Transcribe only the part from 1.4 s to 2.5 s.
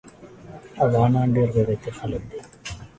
غیرتي خلک دي